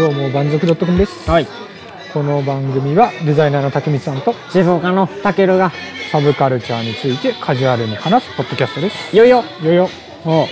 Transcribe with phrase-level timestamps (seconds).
[0.00, 1.46] どうも万族 .com です、はい。
[2.14, 5.72] この番組はデザイナーの竹光さんと静岡のたけるが、
[6.10, 9.14] サブカルチャーについてカジュアルに話すポッドキャストです。
[9.14, 9.90] いよいよ、よよ。
[10.24, 10.48] お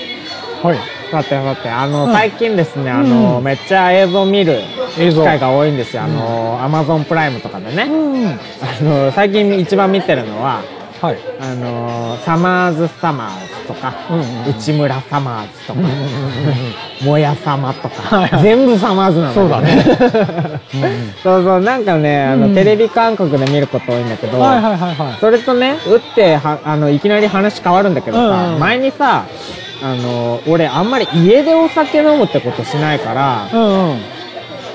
[0.62, 0.78] はい。
[1.10, 2.12] さてさて、あの、うん。
[2.12, 3.44] 最近ですね、あの、うん。
[3.44, 4.60] めっちゃ映像見る
[4.96, 6.02] 機会が多いんですよ。
[6.02, 7.84] あの、アマゾンプライムとかでね。
[7.84, 8.28] うん。
[8.28, 8.36] あ
[8.82, 10.60] の、最近一番見てるのは、
[11.00, 11.18] はい。
[11.40, 14.50] あの、サマーズサマーズとか、うんうんうん。
[14.50, 15.80] 内村サマーズとか、
[17.04, 18.42] もやさまとか、はいはい。
[18.42, 20.60] 全部サマーズなんだそうだね。
[21.22, 22.54] そうそう、なんかね、あの、うん。
[22.54, 25.16] テレビ感覚で見ること多いんだけど、はいはいはいはい。
[25.20, 28.60] それとね、打っては、あの、いきなり話変わるんだけどさ、うんうん。
[28.60, 29.26] 前にさ、
[29.80, 34.17] あの、俺あんまり家でお酒飲むってことしないから、うんうん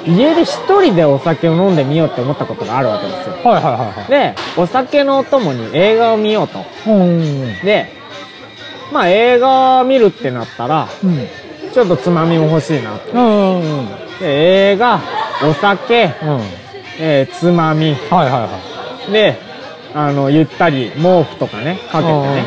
[0.06, 3.36] 家で一人でお酒を飲んでみようって思ったことがあるわけですよ。
[3.44, 4.10] はいはいはいはい。
[4.10, 6.60] で、お酒のお供に映画を見ようと。
[7.64, 7.88] で、
[8.92, 11.28] まあ映画見るってなったら、うん
[11.74, 13.12] ちょっとつまみも欲しいなと。
[14.20, 15.00] で映画、
[15.50, 16.10] お酒、うん。
[17.00, 18.50] えーつまみ、はいはいは
[19.10, 19.12] い。
[19.12, 19.40] で、
[19.96, 22.44] あの、ゆったり毛布とかね、かけてね、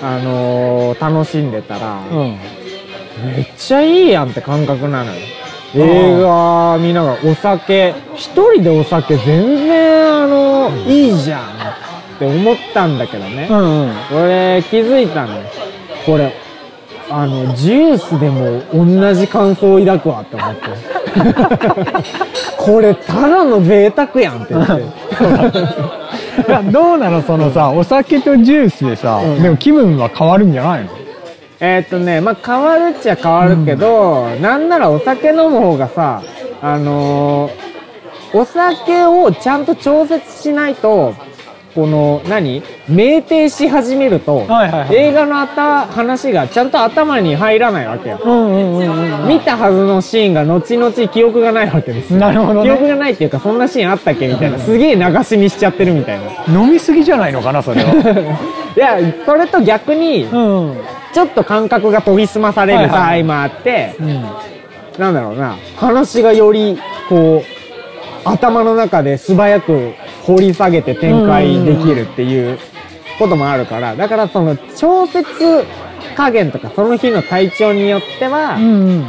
[0.00, 2.38] あのー楽しんでたら、うん。
[3.34, 5.20] めっちゃいいやんって感覚なのよ。
[5.74, 11.44] 映画見ながらお酒、一人でお酒全然あの、いいじゃんっ
[12.18, 13.48] て思ったんだけどね。
[13.50, 15.42] うんうん俺気づいたのよ。
[16.06, 16.32] これ、
[17.10, 20.60] あの、ジュースでも同じ感想を抱くわって思って。
[22.56, 24.82] これただの贅沢やんって言って。
[26.70, 30.90] どうなのそのさお酒とジュースでさうんでも気分は変わるんじゃないの？
[31.60, 36.22] えーっとね、まあ、変わるっちゃ変わるけど、なんならお酒飲む方がさ、
[36.62, 37.68] あのー
[38.34, 41.14] お酒をちゃんと調節しないと、
[41.74, 42.62] この、何？
[42.90, 48.20] 酩酊し始めると、はいはいはい映画のあた話がちゃんと頭に入らないわけよ。
[48.24, 52.20] うんうんうんうん見たはずのシーンが後々記憶がないわけですよ。
[52.20, 54.58] なるほど記憶ねがないっていうか、そんなシーンあったっけみたいな。
[54.58, 56.60] すげえ流し見しちゃってるみたいな。
[56.60, 57.92] 飲みすぎじゃないのかなそれは
[58.76, 60.76] いや、それと逆に、うん
[61.10, 64.24] ちょっと感覚が研ぎ澄まされるはいはいはい場合もあって、うん
[64.98, 66.78] なんだろうな、話がより、
[67.08, 69.94] こう、頭の中で素早く
[70.28, 72.58] 掘り下げて展開できるっていう
[73.18, 75.64] こともあるから、だからその調節
[76.16, 79.06] 加減とかその日の体調によっては、うん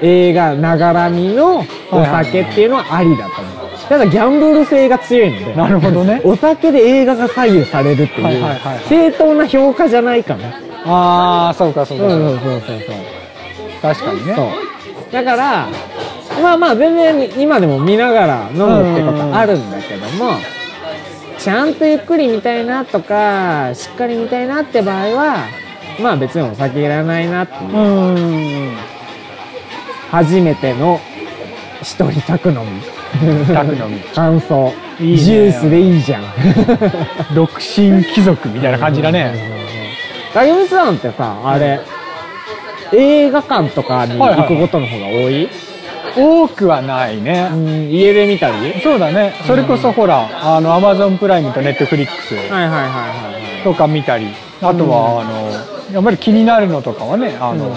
[0.00, 1.58] 映画ながらみの
[1.90, 3.68] お酒っていうのはありだと思う。
[3.88, 10.60] ただギャンブル性が強いので、なるほどねお酒で映画が左右されるっていう、はいはいはいはい正当な評価じゃないかな。
[10.84, 12.80] ああそうかそうか、そうそうそうそう。
[13.82, 15.12] 確かにねそう。
[15.12, 15.68] だから、
[16.38, 20.32] まあまあ全然今でも見ながら飲むってことあるんだけども、
[21.38, 25.46] ちゃんとゆっくり見たいなとか、しっかり見たいなって場合は、
[26.00, 27.76] まあ別にお酒いらないなっていう。
[27.76, 28.12] う
[28.72, 28.76] ん。
[30.10, 31.00] 初めての
[31.82, 32.82] 一人宅飲み。
[33.54, 34.00] 宅飲み。
[34.14, 34.72] 感想。
[35.00, 35.16] いいね。
[35.16, 36.24] ジュースでいいじゃん。
[37.34, 39.32] 独身貴族みたいな感じだね。
[40.34, 40.94] 竹光さん。
[40.94, 41.80] ってさ、あれ、
[42.92, 45.48] 映画館とかに行くことの方が多い,、
[46.16, 47.48] 多くはないね。
[47.52, 48.80] うん、家で見たり？
[48.82, 49.34] そうだね。
[49.46, 53.64] それこそほらあのアマゾンプライムとネットフリックスはいはいはいはいはい。
[53.64, 54.28] とか見たり。
[54.60, 57.76] あとは、あのやっぱり気になるのとかはねあの、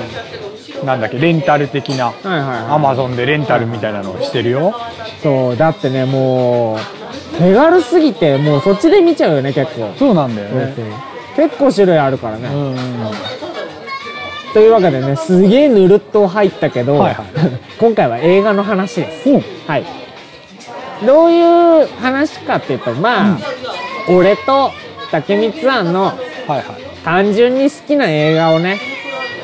[0.83, 2.57] なんだっけレンタル的なはいはいはい。
[2.71, 4.73] アマゾンでレンタルみたいなのをしてるよ。
[5.21, 9.93] そう、だってね、もう、手軽すぎて、もうそっちで見ちゃうよね、結構。
[9.99, 10.73] そうなんだよね。
[11.35, 12.47] 結構種類あるからね。
[12.47, 12.75] うん
[14.53, 17.25] というわけでね、すげえぬるっと入ったけど、はいはい。
[17.79, 19.29] 今回は映画の話です。
[19.29, 19.37] う。
[19.37, 19.85] んはい。
[21.05, 23.37] どういう話かっていうと、まあ、
[24.09, 24.71] 俺と
[25.11, 26.13] 竹光庵の
[27.03, 28.77] 単純に好きな映画をね、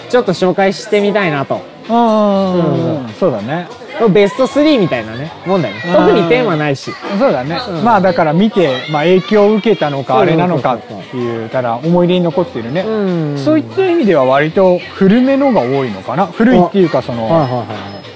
[0.09, 1.61] ちょっと紹介してみたいなと。
[1.89, 3.09] うんうん。
[3.19, 3.67] そうだね
[4.13, 5.81] ベスト3みたいなね、もんだよね。
[5.85, 5.93] うん。
[5.93, 6.91] 特にテーマないし。
[7.19, 7.83] そうだね、うん。
[7.83, 13.37] まあだから見て、まあ、影響を受けたのかあれなのかっていうたら思い出に残ってるね、うん。
[13.37, 16.27] そういった意味では割と古めのが多いのかな。
[16.27, 17.65] 古いっていうかその。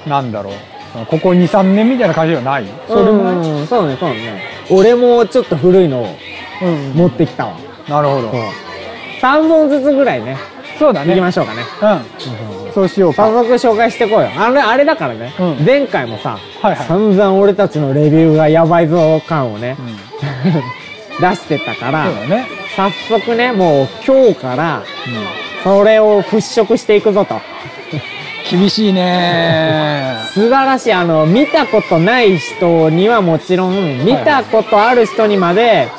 [0.08, 0.54] なんだろう。
[1.08, 2.66] ここ23年みたいな感じではない？
[2.88, 4.42] それもない、うんそうねそうね。
[4.70, 6.08] 俺もちょっと古いのを
[6.62, 6.92] うん。
[6.94, 7.58] 持ってきたわ、
[7.88, 8.30] なるほど。
[8.30, 8.42] そう。
[9.22, 10.38] 3本ずつぐらいね
[10.82, 11.12] そうだね。
[11.12, 11.62] いきましょうかね。
[12.66, 12.74] うん。
[12.74, 13.28] そうしようか。
[13.28, 14.30] 早速紹介してこうよ。
[14.36, 15.64] あれあれだからね、うん。
[15.64, 16.88] 前回もさ、はいはい。
[16.88, 19.96] 散々俺たちのレビューがやばいぞ感をねう、ん。
[21.22, 24.82] 出してたからそうだね、早速ねもう今日から
[25.64, 27.40] それを払拭していくぞと。
[28.50, 30.16] 厳しいね。
[30.34, 30.94] 素晴らしい。
[30.94, 35.90] あの見たことない人にはもちろん見たことある人にまで、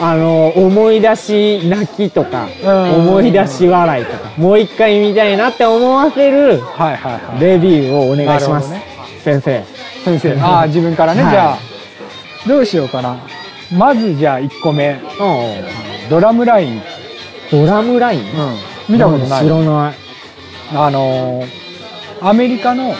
[0.00, 2.94] あの思い出し泣きとか、うん。
[3.08, 7.40] 思い出し笑いとかもう一回見たいなって思わせるはいはいはい。
[7.40, 8.72] レビューをお願いします、
[9.24, 9.64] 先生。
[10.04, 10.40] 先生。
[10.40, 11.32] ああ自分からね、はい。
[11.32, 11.58] じゃあ
[12.46, 13.18] どうしようかな。
[13.76, 14.90] まずじゃあ1個目。
[14.90, 16.08] うん。
[16.08, 16.82] ドラムライン、
[17.50, 18.22] ドラムライン？
[18.88, 19.44] 見たことない。
[19.44, 19.94] 知らない。
[20.74, 21.68] あのー
[22.20, 22.94] アメリカの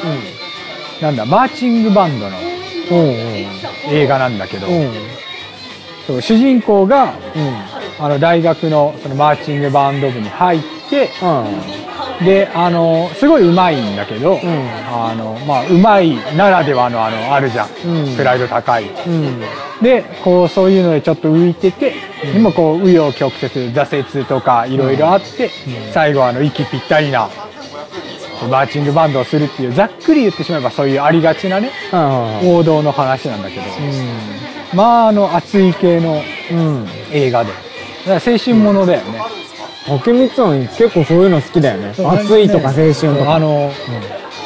[1.03, 2.37] なんだマーチングバンドの
[2.91, 2.99] うん。
[2.99, 3.15] うん。
[3.91, 4.93] 映画なんだけど、うん。
[6.08, 6.14] うん。
[6.14, 7.12] そう主人公がうん。
[8.00, 12.25] あの大学のそのマーチングバンド部に入ってうん。
[12.25, 19.40] であのすごい上手いんだけど、んあのまあ上手いならではのあのあるじゃん、うんプライド高いうん。
[19.81, 21.94] でこうそういうのでちょっと浮いてて、
[22.32, 25.50] でもこう紆余曲折挫折とかいろいろあって、
[25.93, 27.28] 最後あの息ぴったりな
[28.50, 32.56] マーチングバンドをするっていうざっくり言ってしまえばそういうありがちなねうん。
[32.56, 33.62] 王道の話なんだけど、
[34.75, 36.87] まああの熱い系のうん。
[37.12, 37.50] 映画で。
[38.06, 39.20] だから青春ものだよね、
[39.87, 41.91] 竹光さん結構そういうの好きだよね。
[41.91, 43.35] 暑いとか青春とか。
[43.35, 43.70] あの、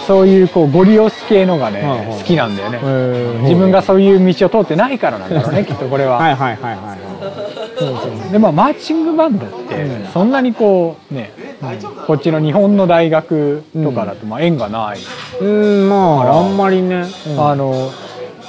[0.07, 2.79] そういうこうゴリ押す系のがね、好きなんだよね、
[3.43, 6.97] 自分がそういう道を通ってないからなんだろうね きっとこれは、はいはいはいは
[8.29, 8.33] い。
[8.33, 10.07] でまあマーチングバンドってうん。
[10.13, 11.33] そんなにこうね、
[12.07, 14.99] こっちの日本の大学とかだとまあ縁がない、
[15.41, 17.05] うん、まあ、あんまりね。
[17.39, 17.91] あの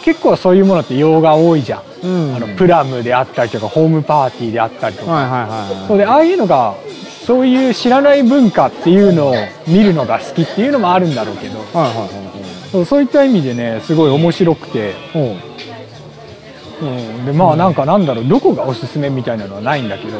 [0.04, 2.36] 結構そういうものって用が多いじゃん、うん。
[2.36, 5.32] あのプラムであったりとかホームパーティーであったりとか、はいはい
[5.78, 5.88] はい。
[5.88, 6.76] そうでああいうのが
[7.26, 9.36] そういう知らない文化っていうのを
[9.68, 15.54] 見るのが好きっていうのもあるんだろうけどはいはいはいそうそういった意味でねすごい面白くて、はい。
[16.82, 20.20] うん、でまあなんかなんだろうどこがおすすめみたいなのはないんだけど。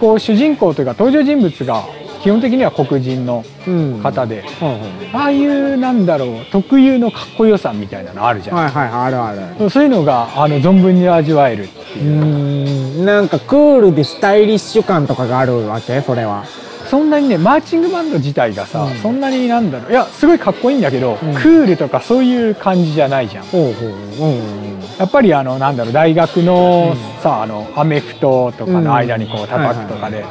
[0.00, 1.84] こう主人公というか登場人物が
[2.22, 4.00] 基本的には黒人のうん。
[4.02, 9.70] 方で、はいああいうなんだろう特有のかっこよさみたいなのあるじゃん、はいはいはい、あるある。
[9.70, 13.04] そういうのがあの存分に味わえるってういう、ん。
[13.04, 16.00] なんかクールでスタイリッシュ感とかがあるわけ？
[16.00, 16.44] それは。
[16.88, 18.94] そんなにねマーチングバンド自体がさ、うん。
[18.96, 19.90] そんなになんだろう。
[19.90, 21.16] いやすごいかっこいいんだけど、ん。
[21.16, 23.44] クールとかそういう感じじゃないじゃん。
[24.98, 30.24] やっぱりあのなんだろう大学のさあのアメフトとかの間にこう叩くとかで、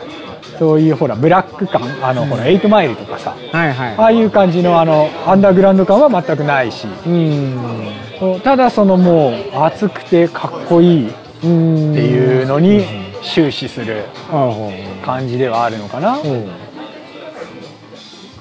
[0.60, 3.96] そういうほらブラック感あのほらエイトマイルとかさはいはい。
[3.98, 8.42] ああいう感じのあのアンダーグラウンド感は全くないしうん。
[8.44, 11.12] ただそのもう熱くてかっこいいっ
[11.44, 11.94] うん。
[11.94, 12.86] ていうのに
[13.24, 14.04] 終始する。
[15.06, 16.46] 感じではあるのかな、うん。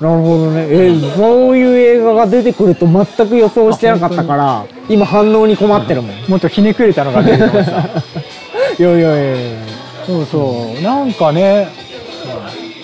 [0.00, 0.66] なるほどね。
[0.68, 6.10] えーそういう映画が出てくると全く予想してなかったから、今反応に困ってるもん。
[6.12, 7.76] いもっとひねくれたのが出ると思ってた
[8.82, 9.58] やいやいやいや。
[10.06, 11.68] そうそうなんかね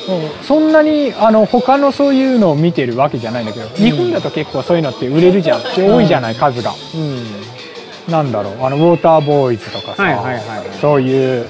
[0.08, 0.44] うん。
[0.44, 6.72] そんなにあの他のそういうのを見てるわけじゃないんだけど、日本だと結構そういうのって売れるじゃんで多いじゃない数が。
[6.94, 8.12] うん。
[8.12, 11.46] なんだろうあのウォーターボーイズとかさ、はいはいはいそういう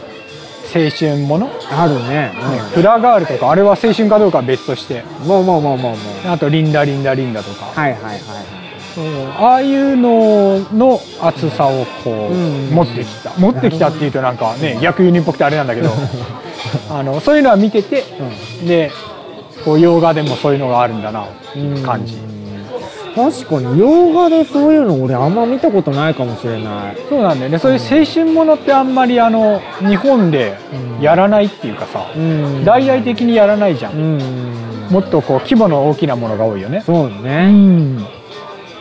[0.75, 2.33] 青春もの、ねあるね。
[2.75, 5.05] フラガールとかあれは青春かどうかは別として。
[5.23, 5.29] うん。
[5.29, 5.95] まあまあまあまあ
[6.27, 6.39] まあ。
[6.39, 7.81] とリンダリンダリンダとか、あ。
[7.81, 8.21] はいはいはい。
[9.39, 12.71] ああいうのの熱さをこう、うん。
[12.71, 13.33] 持ってきた。
[13.39, 15.91] 持ってきたっていうとなんかね 逆輸入っぽくてあれなんだけど
[16.91, 18.05] あのそういうのは見てて、
[18.67, 18.91] で
[19.65, 22.17] こう洋画でもそういうのがあるんだなっていう感じ、
[23.15, 26.97] 確かに洋画でそういうの俺あんま見たことないかもしれない。
[27.09, 27.59] そうなんだよね。
[27.59, 30.57] そういう青春ものってあんまりあの日本で
[31.01, 32.65] やらないっていうかさ、うん。
[32.65, 34.89] 大々的にやらないじゃん、うん。
[34.91, 36.83] もっとこう規模の大きなものが多いよね。
[36.85, 37.53] そううね。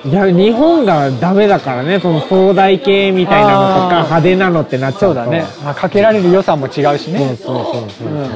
[0.06, 5.06] んいや、日本がダメだからね、その壮大系みたいなのとか派手なのってなっちゃと。
[5.06, 8.08] そううだね、まあ、かけられる予算も違うしそうねそうそうそう。
[8.08, 8.30] うん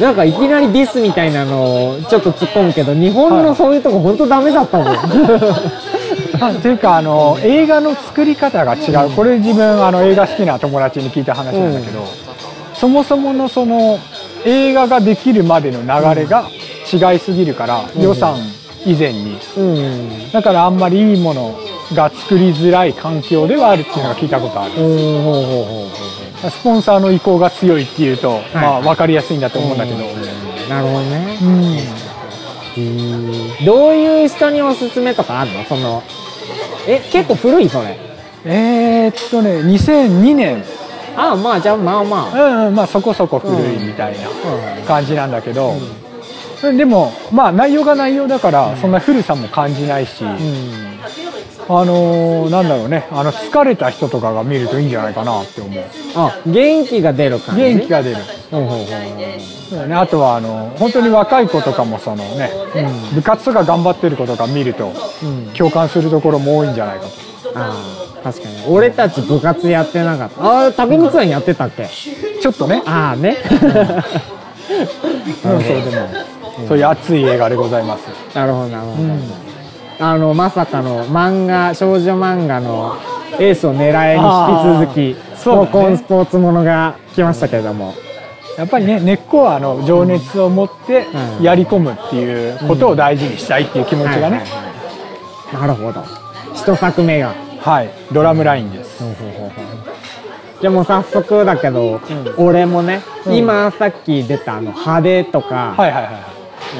[0.00, 4.88] なんかいきなりディスみたいなのをちょっと突っ込むけど、日本のそういうとこ本当ダメだったもん。
[6.38, 12.04] あというかあの映画の作り方が違うこれ自分あの映画好きな友達に聞いた話なんだけど、
[12.74, 13.98] そもそものその
[14.44, 16.46] 映画ができるまでの流れが
[16.92, 18.36] 違いすぎるから、予算
[18.86, 19.38] 以前に。
[19.56, 20.30] うん。
[20.32, 21.58] だからあんまりいいもの
[21.92, 24.72] が作りづらい環境ではあるっていうのが聞いたことある。
[26.50, 29.98] スポンサーの意向が強いっていうと、まあ分かりやすいんだと思うんだけど、
[30.68, 31.38] なるほどね。
[32.76, 33.64] うん。
[33.64, 35.64] どういう人におすすめとかあるの？
[35.64, 36.02] その、
[36.86, 37.98] え、結構古いそれ。
[38.44, 40.62] えー、っとね2002年
[41.16, 42.32] ああ、まあじゃあまあまあ。
[42.32, 44.28] うんうんまあそこそこ古いみたいな
[44.86, 45.72] 感じなんだけど、
[46.62, 50.30] でもまあ内容が内容だからそんな古さも感じないし、うん。
[51.68, 53.08] あのーなんだろうね。
[53.10, 55.84] あの疲れた人とかが見るといいんじゃないかなって思う。
[56.14, 57.62] あ、元気が出る感じ？
[57.62, 58.16] 元気が出る、
[58.50, 62.50] ほうほうほうね、あとはあの本当に若い子とかもそのね、
[63.14, 65.52] 部活とか頑張ってる子とか見るとうん。
[65.54, 67.10] 共感するところも多いんじゃないかと。
[67.58, 67.72] あ
[68.20, 68.64] あ、確かに。
[68.68, 70.44] 俺たち部活やってなかった。
[70.44, 71.88] ああ、竹光さんやってたっけ？
[71.88, 72.80] ちょっとね。
[72.86, 73.36] ああね。
[73.50, 73.66] うん。
[75.42, 76.08] そうでも
[76.68, 80.06] そういう熱い映画でございます、なるほど、なるほど。
[80.06, 82.96] あのまさかの漫画少女漫画の
[83.38, 87.94] エースを狙えに引き続きそうコンスポーツものが来ましたけれども、
[88.58, 91.06] やっぱりね根っこはあの情熱を持って
[91.38, 91.42] うん。
[91.42, 94.44] やり込むっていうことを大事にしたいっていう気持ちがね、
[95.52, 96.02] なるほど。
[96.54, 97.34] 一作目が。
[97.60, 99.02] はい、ドラムラインです。
[100.60, 102.00] じゃあもう早速だけど、
[102.38, 103.34] 俺もね、うん。
[103.34, 106.10] 今さっき出たあの派手とか、はいはいは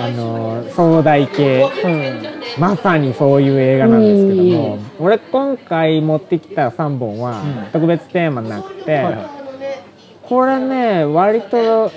[0.03, 1.83] あの壮大系い。
[1.83, 2.23] うん。
[2.59, 9.37] まさにそういう映画なんですけども俺今回持ってきた3本はうん特別テーマなくて、はいは
[10.23, 11.91] これね割と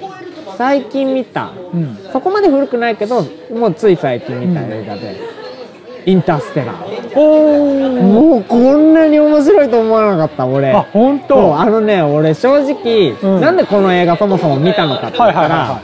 [0.58, 1.78] 最近見たい。
[1.78, 1.98] うん。
[2.12, 5.16] そこまで古くないけどもうつい最近見た映画で
[6.06, 11.58] 「インターステラー」おもうこんなに面白いと思わなかった俺あ、本当？
[11.60, 15.82] あのね俺正直、うんなんでこの映画そもそも見たのかって言はいったら、はいは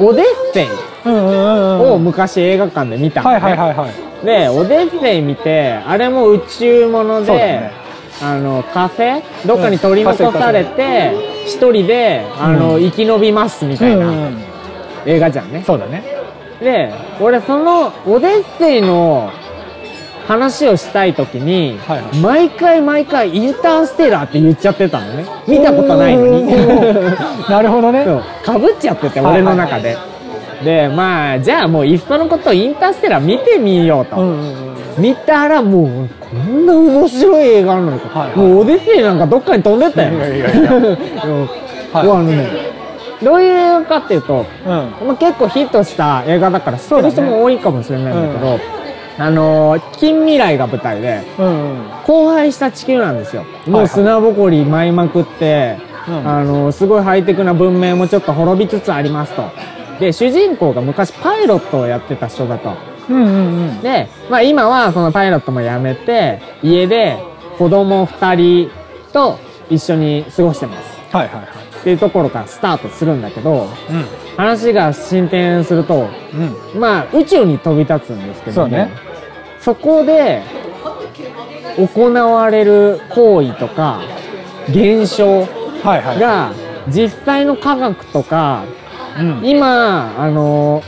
[0.00, 0.76] オデッセイいはい。
[0.76, 0.95] うんうんうんうん。
[1.08, 3.38] を昔映画館で見たの、ね。
[3.38, 4.24] はいはいはいはい。
[4.24, 7.86] でオデッセイ見てあれも宇宙もので、ね。
[8.22, 11.12] あの火星どっかに取り残されて
[11.44, 12.82] 一人であの、うん。
[12.82, 14.42] 生き延びますみたいなうんうんうん。
[15.04, 16.02] 映画じゃんね、そうだね。
[16.60, 19.30] で俺そのオデッセイの
[20.26, 22.16] 話をしたい時に、はいはい。
[22.20, 25.24] 毎回毎回インターステラーって言っちゃってたのね。
[25.46, 26.46] 見たことないのに。
[27.48, 28.04] なるほどね。
[28.44, 29.78] かぶっちゃっててはいはい俺の中
[30.64, 35.02] で、でまあじゃあもういっそのことインターステラー見てみようと、うんうんうん。
[35.02, 38.38] 見たらもうこんな面白い映画なのか、はいはい。
[38.38, 40.18] もうオデッセイなんかどっかに飛んでったよ。
[40.18, 40.26] は
[42.02, 42.06] い。
[42.06, 42.46] もうあのね
[43.22, 45.06] どういう映画かっていうと、うん。
[45.06, 48.58] まあ、結構ヒットした映画だから知ってる人も多いかもしれないんだけど
[49.18, 51.86] あのー近未来が舞台でうんうん。
[52.06, 53.44] 荒廃した地球なんですよ。
[53.66, 56.28] もう砂ぼこり舞いまくって、うん。
[56.28, 59.44] あのーすごいハイテクな文明もちょっと滅びつつありますと
[59.98, 62.74] で主人公が昔パイロットをやってた人だと
[63.08, 63.80] うんうんうん。
[63.80, 67.18] で、まあ、今はそのパイロットも辞めて家で
[67.58, 68.34] 子供2
[68.68, 68.70] 人
[69.12, 69.38] と
[69.70, 71.46] 一緒に過ごしてますはいはいはい。
[71.80, 74.04] っていうところからスタートするんだけどうん。
[74.36, 76.08] 話が進展すると
[76.74, 76.80] うん。
[76.80, 78.90] まあ宇宙に飛び立つんですけどもそうね
[79.60, 80.42] そこで
[81.76, 84.00] 行われる行為とか
[84.68, 85.46] 現象。
[86.18, 86.52] が
[86.88, 88.85] 実際の科学とかうん。
[89.42, 90.82] 今あの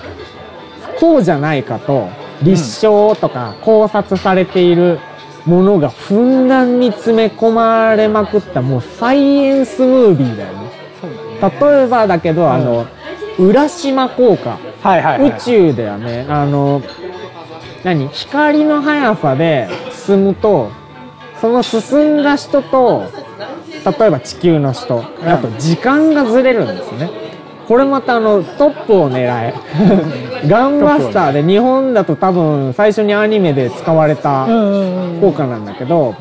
[1.00, 2.08] こうじゃないかと
[2.42, 4.99] 立証とか考察されている
[5.47, 10.68] ものがふんだんに詰め込まれまくったもうサイエンスムービーだよね。
[11.40, 12.87] 例えばだけど、あの
[13.38, 14.58] 浦島効果。
[14.82, 15.30] はいはいはい。
[15.30, 16.26] 宇宙ではね。
[16.28, 16.82] あの
[17.85, 18.08] 何？
[18.08, 20.70] 光の速さで進むと
[21.40, 23.04] その進んだ人と
[23.99, 27.27] 例えば地球の人あと時間がずれるんですね
[27.68, 29.52] これまたあのトップを狙え。
[30.48, 34.46] ガンバスターで日本だと多分最初にアニメで使われた。
[35.20, 36.14] 効果なんだけど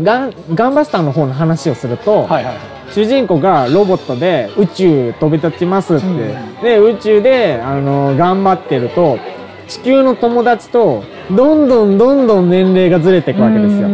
[0.00, 2.54] ガンガンバスターの方の話をすると、はいはい。
[2.90, 9.18] 主人公がロボットで宇宙飛び立ちますって、うんで宇宙であの頑張ってると
[9.66, 13.88] 地球の友達とどんどんどんどん年齢がずれていくわけですよ。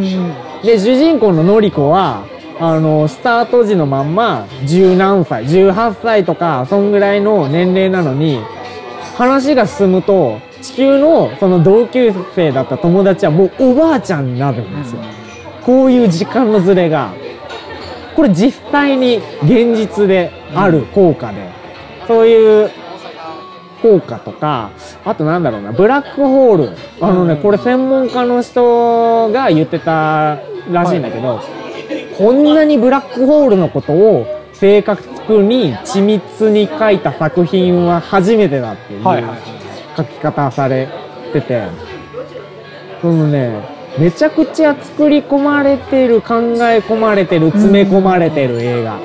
[0.63, 2.25] で主人公ののりこは
[2.61, 8.41] あのスタート時のまんま十何歳18歳とかそんぐらいの年齢なのに
[9.17, 15.03] 話が進むと地球のその同級生だった友達はもうおばあちゃんになるんですよ、
[15.63, 17.13] こういう時間のズレが。
[18.17, 21.51] これ実際に現実である効果で、
[22.07, 22.71] そういう
[23.83, 24.71] 効果とか
[25.05, 26.77] あとなんだろうなブラックホール。
[27.01, 27.43] あのね、うん。
[27.43, 30.39] これ専門家の人が言ってた
[30.71, 31.41] らしいんだけど、
[32.17, 39.03] こんなにブラックホールのことを正確に緻密に書いた作品は初めてだっていう。
[39.97, 40.89] 書き方され
[41.33, 41.69] てて、
[43.01, 43.63] そのね、
[43.99, 48.99] めちゃくちゃ作り込まれてる、考え込まれてる、詰め込まれてる映画。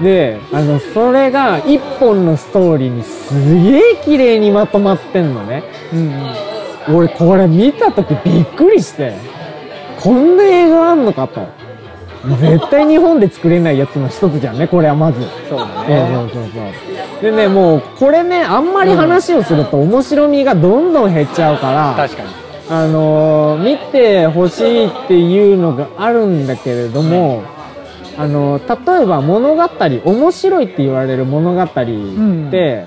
[0.00, 5.64] で、あの、それが一本のストーリーにすげえ綺麗にまとまってんのね。
[5.92, 5.98] うん
[6.90, 6.96] うん。
[6.96, 9.14] 俺これ見た時びっくりして、
[10.00, 11.63] こんな映画あんのかと。
[12.40, 15.20] 絶対日本で作れないやつの一つじゃんね、これはまず。
[15.48, 16.08] そうだそうね。
[16.12, 16.60] そうそうそ
[17.20, 17.22] う。
[17.22, 22.28] でね、もう、これね、あんまり話をすると面白みがどんどん減っちゃうから、確かに。
[22.70, 27.42] あのー見てほしいっていうのがあるんだけれども、
[28.16, 29.62] あのー例えば物語、
[30.04, 31.66] 面白いって言われる物語っ
[32.50, 32.86] て、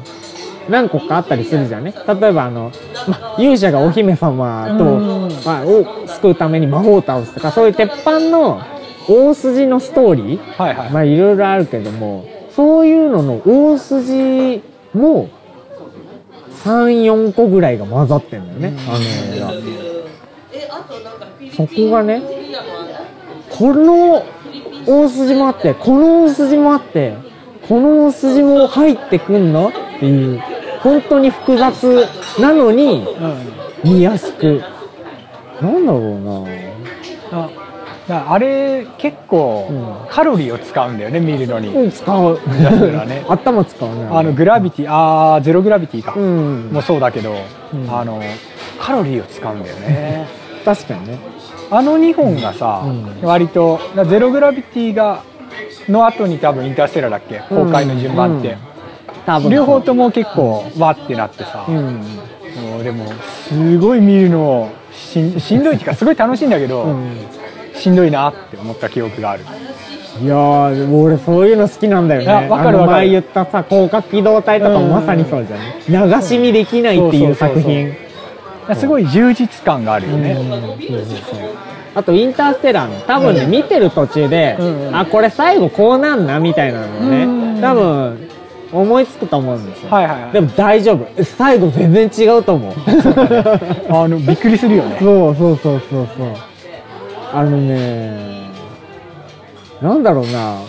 [0.69, 1.93] 何個かあったりするじゃんね。
[2.07, 2.71] 例えばあの、
[3.07, 8.59] ま、勇者がお姫様と、うんまあ、を救うために魔法を倒すとか、そういう鉄板の
[9.07, 10.37] 大筋のストーリー？
[10.57, 10.89] はいはい。
[10.91, 14.61] まあいろいろあるけども、そういうのの大筋
[14.93, 15.29] も
[16.63, 19.51] 3、4個ぐらいが混ざってんだよね、あの映画。
[21.55, 22.21] そこがね
[23.49, 24.25] この
[24.85, 27.15] 大筋もあってこの大筋もあって
[27.67, 29.69] この大筋も入ってくんの？
[29.69, 30.41] っていう
[30.81, 32.05] 本当に複雑
[32.39, 33.57] なのにうん。
[33.83, 34.59] 見やすく。
[35.61, 36.49] なんだろうな。
[37.31, 37.49] あ
[38.09, 40.09] あれ結構うん。
[40.09, 42.39] カロリーを使うんだよね見るのに、うん使う。
[43.05, 43.25] ね。
[43.27, 44.07] 頭使うね。
[44.11, 46.69] あのグラビティあーゼログラビティか、うん。
[46.71, 47.35] もそうだけど、
[47.73, 47.91] うん。
[47.91, 48.21] あの
[48.79, 50.27] カロリーを使うんだよね。
[50.63, 51.19] 確かにね。
[51.69, 53.21] あの2本がさ、うん。
[53.21, 55.23] 割とだゼログラビティが
[55.89, 57.39] の後に多分インターステラーだっけ？
[57.49, 58.57] 公開の順番って、
[59.49, 62.01] 両方とも結構わってなってさ、うん。
[62.71, 63.05] もうでも
[63.49, 67.17] すごい見るのしんどいっていうかすごい楽しいんだけど、うん
[67.77, 69.43] しんどいなって思った記憶がある。
[70.21, 70.35] いや
[70.91, 72.49] 俺そういうの好きなんだよね。
[72.49, 74.91] わかるわか前言ったさ広角機動隊とかもうん。
[74.91, 77.93] まさにそうじゃん流し見できないっていう作品。
[78.75, 80.37] すごい充実感があるよね、
[81.95, 87.61] あとインターステラーの多分ね、見てる途中で、うんあこれ最後こうなんなみたいなのね、うん。
[87.61, 88.29] 多分
[88.73, 89.89] 思いつくと思うんですよ、
[90.33, 91.23] でも大丈夫。
[91.23, 92.73] 最後全然違うと思う。
[93.89, 94.97] あのびっくりするよね。
[94.99, 96.27] そうそうそうそうそう
[97.33, 98.49] あのね
[99.81, 100.59] なんだろうな。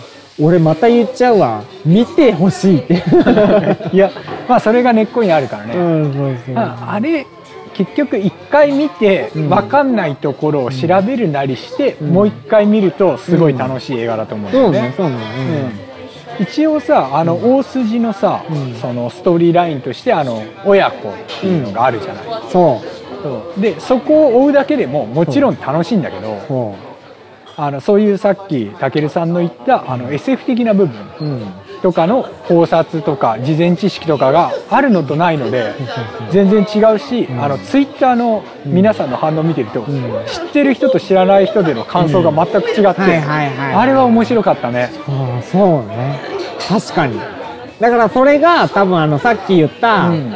[0.41, 1.63] 俺また言っちゃうわ。
[1.85, 3.03] 見てほしいって。
[3.91, 4.11] いや
[4.47, 6.55] まあそれが根っこにあるからね、うんそうそう。
[6.55, 7.25] まああれ
[7.73, 9.49] 結局一回見てうん。
[9.49, 12.09] 分かんないところを調べるなりして、うん。
[12.11, 14.81] もう一回見るとすごい楽しい映画だと思うんだよね。
[14.81, 15.15] ねそうね。
[16.39, 16.43] うん。
[16.43, 18.75] 一応さあの大筋のさ、うん。
[18.75, 22.98] そのストーリーラインとしてあの親子っていうのがあるじゃない、うんそそう
[23.57, 26.75] でそこを追うだけでももちろん楽しいんだけど、
[27.55, 30.97] あのそういうさっきたけるさんの言ったあの SF 的な部分
[31.81, 35.73] とかの考察とか事前知識とかがあるのとないので
[36.31, 37.43] 全然違うし、ん。
[37.43, 39.85] あのツイッターの皆さんの反応見てると、ん。
[40.25, 44.91] 知ってる人と知らない人での感想が全く違って、あれは面白かったね。
[45.51, 46.19] そうね。
[46.67, 47.19] 確かに。
[47.79, 50.33] だからそれが多分あのさっき言った、うん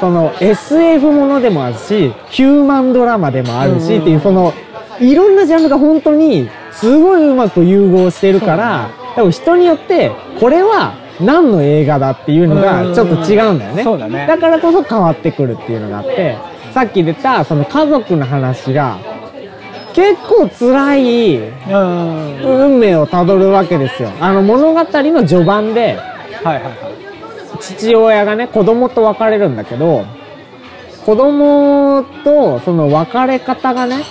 [0.00, 4.52] その SF ものでもあるしヒューマンドラマでもあるし、っていうその
[5.00, 13.84] いろんなジャンルが本当にすごいうまく融合してるから、多分人によってこれは何の映画だっていうのがちょっと違うんだよね。
[13.84, 14.26] そうだね。
[14.26, 16.36] だからこそ変わってくるっていうのがあって
[16.72, 18.98] さっき出たその家族の話が
[19.94, 21.42] 結構辛いう
[21.76, 22.24] ん。
[22.42, 24.10] 運命をたどるわけですよ。
[24.20, 25.96] あの物語の序盤で
[26.42, 26.93] はいはいはい
[27.64, 30.04] 父親がね子供と別れるんだけど
[31.04, 34.04] 子供とその別れ方がね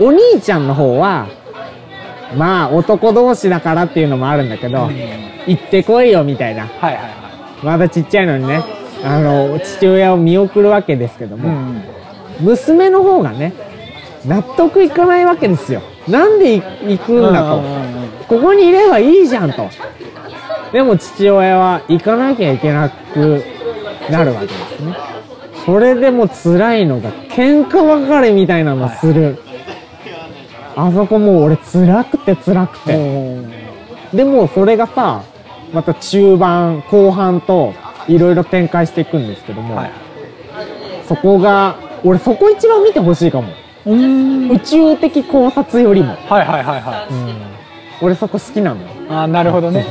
[0.00, 1.28] お兄ちゃんの方は
[2.36, 4.90] まあ男同士だからっていうのもあるんだけど、
[5.46, 6.66] 行ってこいよみたいな。
[6.66, 7.16] はいはいは
[7.62, 8.62] まだちっちゃいのにね
[9.04, 11.38] あの父親を見送るわけですけどい。
[11.38, 11.82] うも、ん。
[12.40, 13.54] 娘の方がね
[14.26, 15.82] 納得いかないわけですよ。
[16.08, 17.62] なんでい行くんだと、
[18.28, 19.68] ここにいればいいじゃんと。
[20.72, 23.44] でも父親は行かなきゃいけなく
[24.10, 24.96] なるわけですね。
[25.64, 29.38] それでも辛いのが喧嘩別れみたいなのする。
[30.76, 33.40] あそこもう俺辛くて辛くて。
[34.12, 35.22] でもそれがさ、
[35.72, 37.74] また中盤、後半と
[38.06, 39.92] いろいろ展開していくんですけども、はい
[41.08, 43.48] そこが、俺そこ一番見てほしいかも。
[43.86, 46.16] うん宇宙的考察よりも。
[46.28, 48.04] はいはいはいはい。
[48.04, 48.88] 俺そこ好きなのよ。
[49.08, 49.86] あーなるほどね。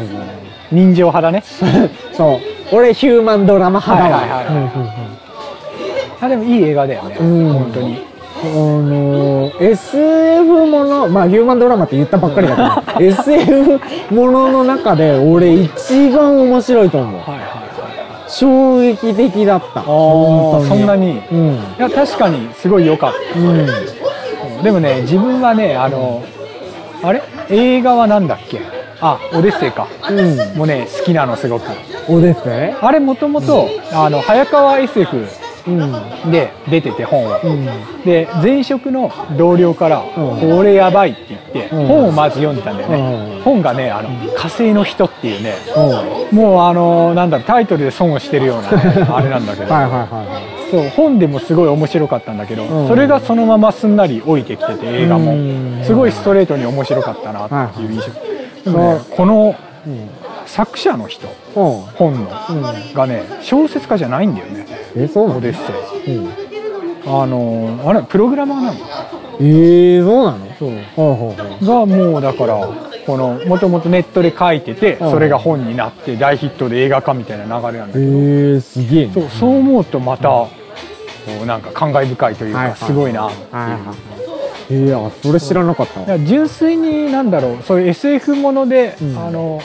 [0.76, 1.44] 人情派だね。
[2.14, 2.40] そ
[2.72, 2.76] う。
[2.76, 4.24] 俺ヒューマンドラマ派だわ。
[6.30, 7.18] でもいい映画だよね。
[7.20, 7.98] うん本当に。
[8.44, 13.80] あのー SF もの、まあヒューマンドラマって言ったばっかりだから、 SF
[14.12, 17.14] ものの中で俺一番面白いと思う。
[17.14, 17.50] はいはいはい。
[18.28, 19.84] 衝撃的だった。
[19.84, 21.18] そんなに。
[21.18, 21.58] いうん。
[21.78, 23.40] や確かにすごい良かった。
[23.40, 23.68] うん。
[24.64, 26.24] でもね自分はねあの
[27.04, 27.22] あれ？
[27.50, 28.60] 映画はなんだっけ？
[29.02, 29.88] あオデッセイか。
[30.10, 30.58] うん。
[30.58, 31.66] もうね好きなのすごく。
[32.08, 32.76] おですね。
[32.82, 35.28] あれもともとあの早川 SF
[35.68, 36.32] うん。
[36.32, 37.40] で出てて本を。
[37.44, 37.66] うん。
[38.04, 40.58] で前職の同僚から「うん。
[40.58, 41.88] これやばい」って言ってうん。
[41.88, 43.36] 本をまず読んでたんだよね。
[43.38, 43.42] うん。
[43.42, 45.56] 本がねあの火星の人っていうね。
[46.32, 46.38] うん。
[46.38, 49.74] もうあのなんだろうタイトルで損をしてるようなね あれなんだけど。
[49.74, 50.56] はいはいはいはい。
[50.72, 52.88] そう本でもすごい面白かったんだけど、うん。
[52.88, 55.32] それがそのまますんなり置いてきてて映画も。
[55.32, 55.82] うん。
[55.84, 58.06] すごいストレートに面白かったなっていう印象、
[58.66, 59.56] でもねこの
[59.88, 60.10] うん。
[60.48, 61.82] 作者の人うん。
[61.96, 62.94] 本のうん。
[62.94, 65.38] がね小説家じゃないんだよねえ、そうなの？
[65.40, 65.56] オデッ
[66.04, 66.30] セイうん。
[67.08, 68.80] あのあれプログラマーなの？
[69.40, 70.56] ええー、そうなの？
[70.58, 71.66] そうほうほうほう。
[71.66, 72.68] がもうだから
[73.06, 79.14] このもともとネットで書いててうんそれが本になって大ヒットで映画化みたいな流れなんだけどええー、すげえね。
[79.14, 80.50] そうそう思うとまたこ
[81.44, 83.96] うなんか感慨深いというかすごいなっていうは
[84.70, 86.20] いやそれ知らなかった。
[86.20, 89.18] 純粋になんだろうそういう SF もので、うん。
[89.18, 89.62] あの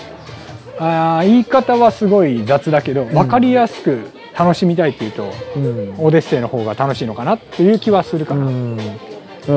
[0.78, 5.94] あー言い方はすごい雑だけど分かりやすく楽しみたいっていうと、うん。
[5.98, 8.78] オデッセイの方が楽しいのかなっていう気はするかな、うん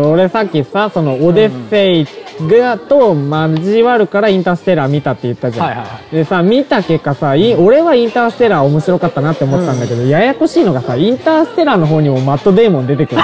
[0.02, 2.08] 俺さっきさそのオデッセイ
[2.48, 6.16] がと交わるからインターステラー見たって言ったじゃん、はいはいはい。
[6.16, 13.22] でさ見た結果さい俺はインターステラー面白かったなって思ったんだけど、ややこしいのがさインターステラーの方にもマット・デーモン出てくる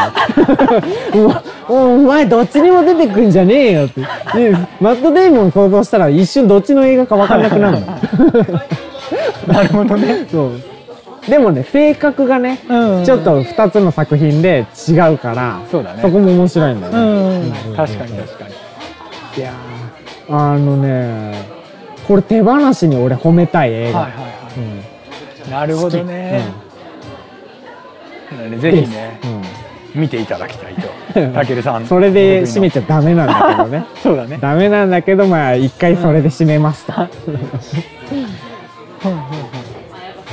[1.13, 1.29] の。
[1.29, 4.01] も うお前どっちにも出てくんじゃねえよって。
[4.01, 7.87] でマット・デーモン想像したら一瞬どっちの映画か分かんなくなるの。
[9.47, 10.27] なるほどね。
[10.31, 10.68] そう
[11.29, 13.05] でもね性格がね、うん。
[13.05, 16.01] ちょっと2つの作品で違うからそうだね。
[16.01, 17.75] そこも面白いんだよね、うん。
[17.75, 18.53] 確かに確かに。
[19.37, 21.47] いやーあのね
[22.07, 25.47] これ手放しに俺褒めたい映画、はいはいはうん。
[25.47, 26.43] いなるほどね、
[28.31, 30.01] なのでぜひねうん。
[30.01, 30.87] 見ていただきたいと。
[31.33, 31.85] たけるさん。
[31.87, 33.85] それで締めちゃダメなんだけどね。
[34.03, 34.37] そうだね。
[34.39, 36.93] ダメなんだけどまあ一回それで締めますと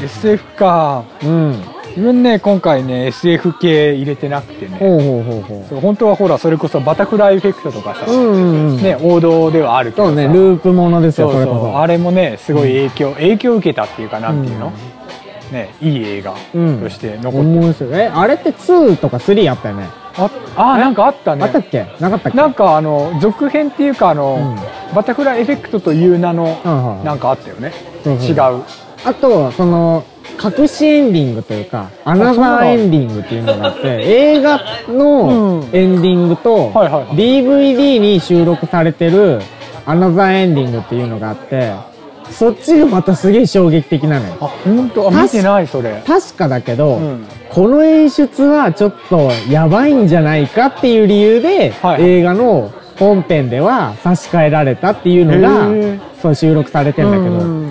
[0.06, 1.04] SF か。
[1.22, 1.56] うん。
[1.88, 4.76] 自分ね今回ね SF 系入れてなくてね。
[4.78, 8.82] ほうほうほうほそう本当はほらそれこそバタフライエフェクトとかさ、ううんうんうん。
[8.82, 10.08] ね王道ではあるけどさ。
[10.10, 11.72] そうねループものですよそうそそれこそ。
[11.72, 14.72] うあれもねすごい影響、影響を受けたっていうかなんていうの、
[15.52, 16.80] ねいい映画うん。
[16.82, 19.88] として残って、面白いえあれって2とか3あったよね？
[20.18, 21.44] ああなんかあったね。
[21.44, 21.86] あったっけ？
[22.00, 22.36] なかったっけ？
[22.36, 24.54] なんかあの続編っていうかあの、
[24.94, 27.72] バタフライエフェクトという名のはいはいなんかあったよね、
[28.04, 28.62] そうそう違う
[29.06, 30.04] あと、その、
[30.42, 35.68] 隠しエンディングというか、アナザーエンディングっていうのがあって、映画のうん。
[35.72, 37.16] エンディングと、はいはいはい。
[37.16, 39.40] DVD に収録されてる
[39.86, 41.72] アナザーエンディングっていうのがあって、
[42.30, 44.36] そっちがまたすげえ衝撃的なのよ。
[44.40, 45.08] あ本当？
[45.08, 46.02] あ見てないそれ。
[46.04, 47.24] 確かだけど、うん。
[47.50, 52.02] この演出はちょっとやばいんじゃないかっていう理由で、はい。
[52.02, 57.65] 映画の本編では差し替えられたっていうのへがー、そう収録されてんだけど、うん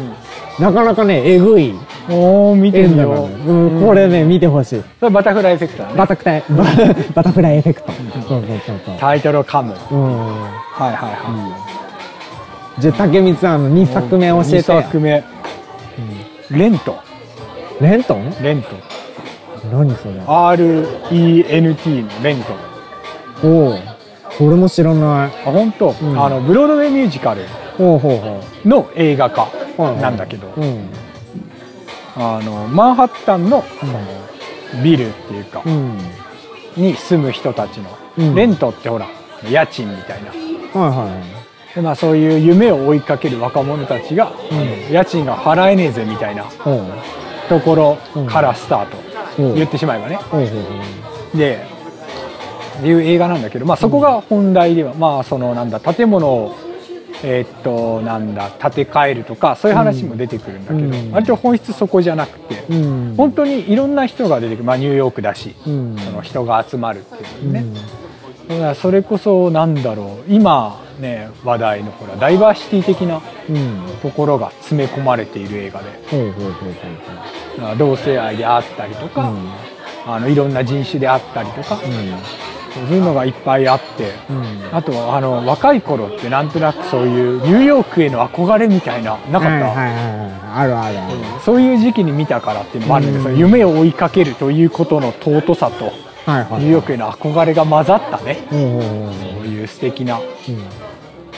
[0.59, 1.73] なかなかね、えぐい。
[2.09, 3.29] おお見てみエンドなのよ。
[3.47, 4.83] う、ん、これね、見てほしい。
[4.99, 5.95] それバタフライエフェクトだね。
[5.97, 6.63] バタフライ、バ
[7.15, 7.91] バタフライエフェクト。
[7.91, 8.95] そうそうそうそう。
[8.97, 9.75] タイトルを噛む。
[9.91, 10.15] うん。
[10.17, 10.17] は
[10.79, 11.57] いはいは
[12.79, 14.61] じゃあ、竹光さんの2い作目教え2て。
[14.61, 15.23] 作目、
[16.51, 16.95] レント。
[17.81, 18.33] レントン？
[18.41, 18.69] レント。
[19.73, 22.53] 何それ？RENT のレント。
[23.47, 23.79] おう。
[24.37, 25.29] これも知らない。
[25.45, 25.93] あ本当、ん。
[26.17, 27.41] あのブロードウェイミュージカル
[28.65, 30.53] の映画化なんだけど。
[32.17, 33.99] あのマンハッタンのその
[34.81, 35.97] ビルっていうか、うん。
[36.77, 38.35] に住む人たちの、うん。
[38.35, 39.07] レントってほら
[39.49, 40.29] 家賃みたいな。
[40.79, 41.21] はいは
[41.73, 41.75] い。
[41.75, 44.31] で、まあ、そういう夢を追いかける若者たちが、
[44.89, 46.45] う家賃が払えねえぜみたいな。
[47.49, 50.19] ところからスタート、言ってしまえばね。
[51.35, 51.67] で
[52.83, 56.55] いう映画なんだけど、まあ、そこが本題では、まあそのなんだ建物を
[57.27, 62.75] えーっとなんだ建て替えるとかそういう話も出てくるんだけど、うん割と本質そこじゃなくて、う。
[62.75, 63.15] うん。
[63.17, 65.97] 本当にいろんな人が出てくる、まあ、ニューヨークだし、うん。
[65.97, 67.73] その人が集まるっていううね、ん。
[67.73, 67.85] だか
[68.67, 73.81] らそれこそなんだろう今ね話題のほらダイバーシティ的なうん。
[74.01, 75.87] ところが詰め込まれている映画で
[77.77, 79.49] 同性愛であったりとか、うん
[80.07, 81.79] あのいろんな人種であったりとか、う
[82.75, 84.03] そういうのがいっぱいあって。
[84.31, 84.35] ん。
[84.35, 84.75] うん。
[84.75, 90.31] あとあの若い頃ってなんとなくそういうニューヨークへの憧れみたいななかった、はいはいはいはい。
[90.53, 91.15] あるあるある。
[91.15, 95.85] うんそういう時期に見たからっていうのもあるんだけど、うん夢を追いかけるということの尊さと
[96.29, 96.61] はいはい。
[96.61, 98.81] ニューヨークへの憧れが混ざったねほうほう。
[99.41, 100.19] そういう素敵な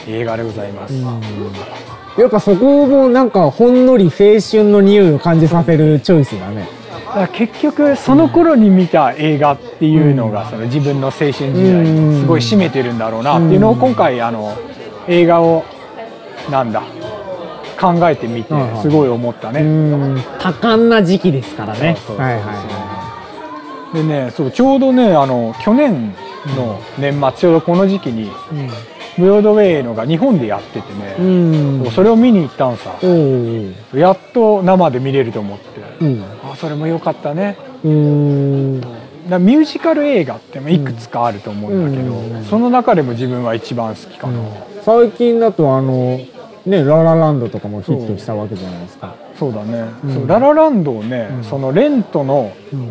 [0.06, 1.20] 映画でございます、うん
[2.18, 6.66] やっぱそこもなんかほんのり青春の匂いを感じさせるチョイスだね。
[7.08, 11.52] だから結局その頃に見た映画っていうのがその自分の青春時代
[11.84, 14.56] にすごい占めてるんだろうなっていうのを今回あの
[15.08, 15.64] 映画を
[16.50, 16.82] なんだ
[17.80, 20.22] 考えてみてすごい思ったね、うん。
[20.40, 21.96] 多感な時期ですからね。
[22.06, 26.14] そうそうそうそうはいはいはでねそうちょうどねあの去年
[26.56, 28.30] の年末ちょうどこの時期にい。
[29.18, 31.22] ブロードウェイのが日本でやっててね、う
[31.88, 31.90] ん。
[31.90, 32.94] それを見に行ったんさ。
[33.92, 36.22] やっと生で見れると思ってうん。
[36.52, 37.56] あそれも良かったね。
[37.84, 38.80] うん。
[39.28, 42.44] だミュージカル映画っていくつかあると思うんだけど、うん。
[42.44, 44.40] その中でも自分は一番好きかな、
[44.82, 46.18] 最近だとあの、
[46.66, 49.14] ね、ララランドとかもヒットしたわけじゃないですか。
[49.38, 50.14] そうだね、うん。
[50.14, 51.44] そうララランドをね、うん。
[51.44, 52.90] そのレントのうん。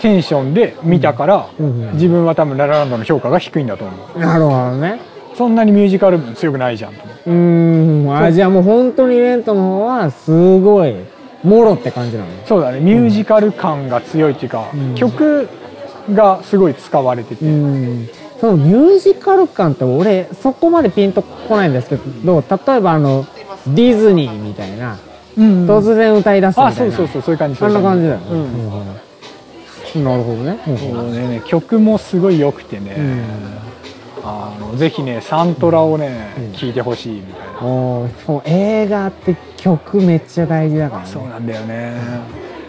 [0.00, 4.18] テンションで見たから、うん自分は多分ララランドの評価が低いんだと思う。
[4.18, 5.00] なるほどね。
[5.36, 8.16] そんなにミュージカル分強くないじゃんと思ってうーん。
[8.16, 10.94] あ、じゃあもう本当にレントの方はすごい、
[11.42, 12.30] もろって感じなの？
[12.46, 12.80] そうだね。
[12.80, 14.94] ミュージカル感が強いっていうか、うん。
[14.94, 15.48] 曲
[16.12, 18.08] がすごい使われてて、うん。
[18.40, 23.24] そのミュージカル感って俺そこまでピンとこないんですけど例えばあの
[23.68, 24.98] ディズニーみたいな。
[25.34, 28.26] うん突然歌い出すみたいな、あそうそうそうそういう感じそんな感じだよね、
[29.94, 30.04] うん。
[30.04, 31.42] なるほどね、そうね。
[31.46, 33.24] 曲もすごい良くてね、うん。
[34.24, 36.52] あのぜひねサントラをね、うん。
[36.52, 41.08] 聴いてほしいみたいな、う映画って曲めっちゃ大事だからね。
[41.08, 41.94] そうなんだよね、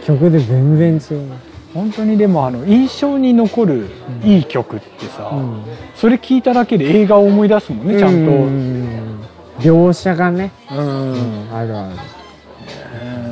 [0.05, 1.31] 曲で全然違う、
[1.73, 3.89] 本当にでもあの印象に残る
[4.23, 5.63] いい曲ってさ、うん。
[5.95, 9.19] それ聞いただけで映画を思い出すもんねちゃんと、うん
[9.59, 11.13] 描写がね、うん。
[11.13, 11.95] うん、あるある。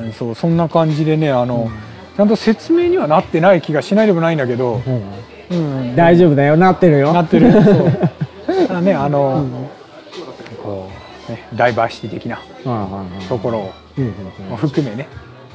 [0.06, 1.70] うんそうそんな感じでねあの、
[2.16, 4.82] ちゃんと説明にはなってない気がしないでもないんだけど、
[5.52, 5.96] うん。
[5.96, 6.58] 大丈夫だよ。
[6.58, 7.14] なってるよ。
[7.14, 7.52] なってる。
[7.52, 7.92] そう。
[8.68, 9.46] ただねあの、
[10.64, 10.90] こ
[11.28, 13.72] うねダイバーシティ的なところを。
[13.98, 14.58] うんうんうん。
[14.58, 15.08] 含めね。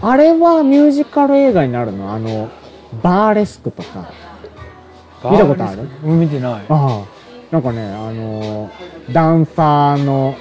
[0.03, 2.13] あれはミュージカル映画になるの？
[2.13, 2.51] あの
[3.03, 4.11] バーレスクとか。
[5.25, 5.89] 見たことある？
[6.05, 6.53] うん見てない。
[6.53, 7.05] ああ。
[7.51, 8.71] なんかねあの
[9.13, 10.37] ダンサーの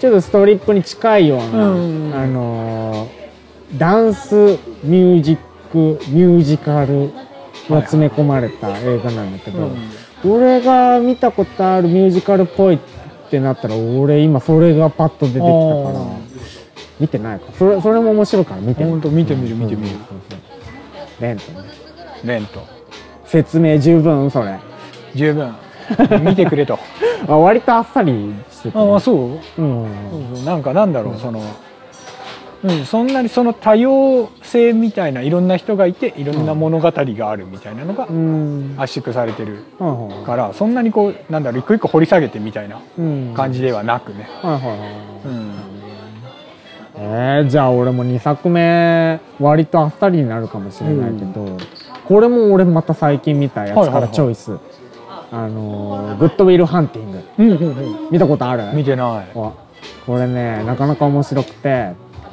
[0.00, 3.08] ちょっとストリップに近いような、うんあの
[3.76, 5.36] ダンスミュージッ
[5.72, 7.10] クミュージカル
[7.68, 9.70] が詰め込まれた映画なんだけど、
[10.24, 12.91] 俺が見たことあるミュージカルっぽいって
[13.40, 16.16] なったら俺今それがパッと出てきたからあ
[17.00, 17.46] 見てないか。
[17.58, 18.84] それそれも面白いから見て。
[18.84, 19.96] ほんと見てみる見てみる。
[21.20, 21.52] レント。
[21.52, 21.62] ね
[22.24, 22.60] レント。
[23.24, 24.58] 説明十分それ。
[25.14, 25.52] 十分。
[26.24, 26.78] 見てくれと。
[27.28, 29.16] あ割とあっさりしてて、ああそう？
[29.58, 29.86] うん。
[30.10, 30.44] そうそう。
[30.44, 31.40] なんかなんだろう、その、
[32.64, 38.74] うん、そんなにその多様性みたいないろんな人がいていろんな物語があるみたいなのがうん。
[38.78, 39.64] 圧縮されてる
[40.24, 43.34] からそんなにこうなんだろう一個一個掘り下げてみたいなうん。
[43.34, 44.28] 感じではなくね、
[46.94, 51.56] えー、じゃあ俺も2作目割とあっさりになるかもしれないけど、
[52.06, 54.58] これも俺また最近見たやつからチョイス、
[55.32, 57.22] あのーグッドウィルハンティング。
[57.38, 58.10] うんうんうん。
[58.10, 58.72] 見たことある？
[58.74, 59.38] 見てない。
[59.38, 59.52] わ
[60.06, 61.92] これねなかなか面白くて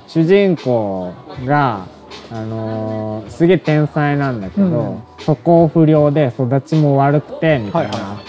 [0.09, 1.13] 主人公
[1.45, 1.85] が
[2.31, 5.03] あのーすげえ天才なんだけど、うん。
[5.19, 8.19] 素行不良で育ちも悪くてみたいな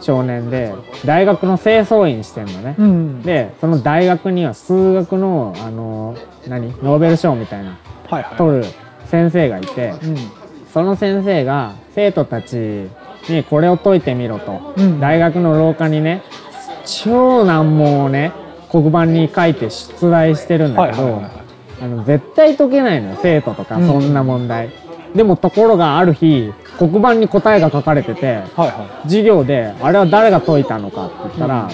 [0.00, 3.22] 少年で大学の清掃員してんのね、うん。
[3.22, 8.36] でその大学には数学のあのー何ノーベル賞みたいなはいはい。
[8.36, 8.64] 取る
[9.06, 10.16] 先生がいてうん。
[10.72, 12.88] その先生が生徒たち
[13.28, 14.98] にこれを解いてみろと、うん。
[14.98, 16.24] 大学の廊下にね
[16.84, 18.32] 超難問をね
[18.72, 21.42] 黒板に書いて出題してるんだけど、はいはいはい
[21.82, 23.86] あの絶対解けないのよ生徒とかうん。
[23.88, 24.70] そんな問題、
[25.16, 31.68] でもところがある日黒板に答えが書かれててはいは授業であれは誰が解いたのかって言ったら、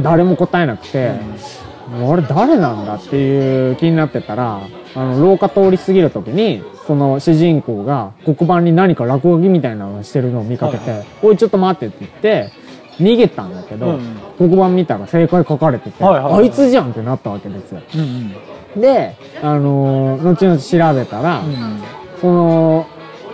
[0.00, 4.60] 誰も答えなくて、あれ誰なんだっていう気になってたら
[4.94, 12.52] あの廊下通り過ぎる時にその主人公が黒板に何か落書きみたいなのをしてるのを見かけて「はいおいちょっと待って」って言って
[13.00, 16.44] 逃げたんだけど、うん黒板見たら正解書かれてて、はいはいはい。
[16.44, 17.80] あいつじゃんってなったわけですよ。
[17.94, 18.80] いうん。
[18.80, 21.46] で、あのー後々調べたら、うん。
[21.46, 21.82] うん
[22.20, 22.86] その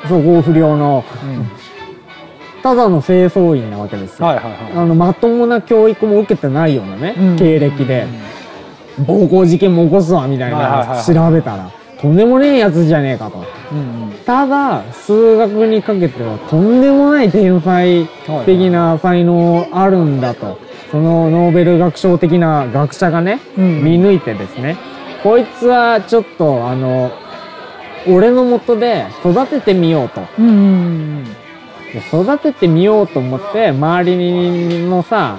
[0.07, 1.47] 素行不良のうん。
[2.63, 4.27] ただの清掃員なわけですよ。
[4.27, 4.73] はいはいはい。
[4.75, 7.37] あのまともな教育も受けてないようなね、うん。
[7.37, 8.07] 経歴で、
[9.07, 11.05] 暴行事件も起こすわみたいはいはいはいなはい。
[11.05, 13.45] 調べたらとんでもねえやつじゃねえかと。
[13.73, 14.13] うん。
[14.25, 18.07] ただ数学にかけてはとんでもない天才
[18.45, 20.59] 的な才能あるんだと
[20.91, 23.83] そのノーベル学賞的な学者がね、うん。
[23.85, 24.77] 見抜いてですね。
[25.23, 27.11] こいつはちょっとあの
[28.07, 30.23] 俺のもとで育ててみようと。
[30.39, 31.25] うんうん
[31.93, 35.39] で育ててみようと思って周りのさ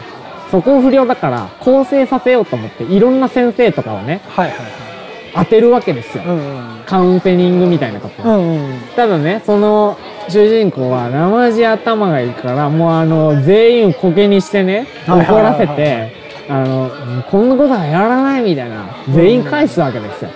[0.50, 4.89] 素行不良だから構成させようと思っていろんな先生とかをねはいはいはい
[5.34, 6.84] 当てるわけですよ、うんうん。
[6.86, 8.80] カウンセリングみたいなこと、うんうん。
[8.96, 16.12] ただねその主人公は生地頭がいいからもうあの全員をコケにしてね怒らせて
[16.50, 18.90] あのこんなことはやらないみたいな。
[19.10, 20.32] 全員返すわけですよ、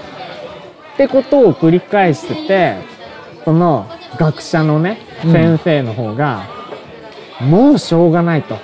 [0.93, 2.75] ってことを繰り返してて
[3.45, 5.31] その学者のねうん。
[5.31, 6.43] 先生の方が、
[7.41, 8.57] もうしょうがないと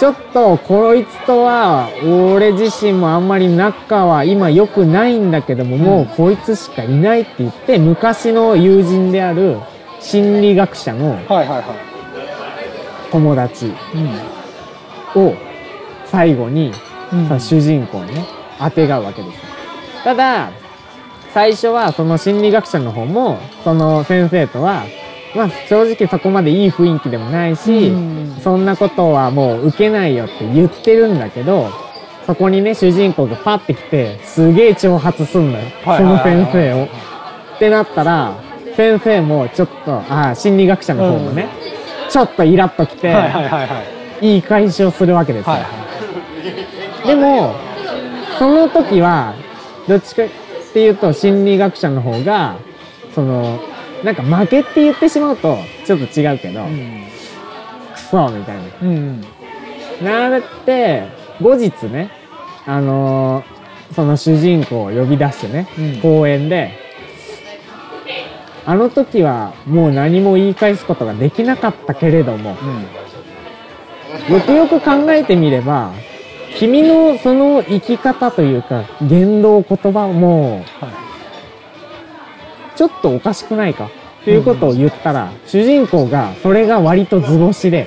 [0.00, 9.58] ちょっとこいつとは俺自身もあんまり仲は今良くないんだけども、もうこいつしかいないって言って昔の友人である
[10.00, 11.18] 心理学者の
[13.12, 13.66] 友達
[15.14, 15.22] うん。
[15.22, 15.36] を
[16.06, 16.72] 最後に、
[17.12, 17.28] うん。
[17.28, 18.26] さ主人公にね
[18.58, 19.42] 当てがうわけですよ。
[20.02, 20.50] ただ
[21.34, 24.86] 最初はその心理学者の方もその先生とは
[25.34, 28.36] まあ正直そこまでいい雰囲気でもないし、うん。
[28.42, 31.70] そんなことはもう受けないよって言ってるんだけど
[32.26, 36.84] そこにね主人公がパッて来てすげえ挑発すんのよ、はいその先生を。
[37.56, 38.34] ってなったら
[38.76, 41.48] 先生もちょっとああ心理学者の方もね、
[42.08, 44.00] ちょっとイラッときて、はいはいはいはい。
[44.20, 45.52] 言い返しをするわけですよ。
[45.52, 45.68] はいは
[47.04, 47.06] い。
[47.06, 47.54] でも、
[48.38, 49.34] その時は、
[49.88, 50.28] どっちかっ
[50.72, 52.56] ていうと、心理学者の方が、
[53.14, 53.60] その、
[54.04, 57.04] なんか負けって言ってしまうと、ちょっと違うけど、うん。
[57.92, 59.20] クソみたいうんうん。
[60.04, 60.30] な。
[60.30, 61.04] なって、
[61.40, 62.10] 後日ね、
[62.66, 63.60] あのー
[63.94, 66.00] その主人公を呼び出してね、うん。
[66.00, 66.70] 公園で、
[68.64, 72.56] あの時はもう何も言い返すことができなかったけれども、
[74.28, 74.34] うん。
[74.34, 75.92] よくよく考えてみれば、
[76.56, 80.88] 君のその生き方というか、言動、言葉も、は
[82.80, 83.90] ちょっとおかしくないか？
[84.22, 87.86] っていうことを言ったら、主人公が、それが割と図星で、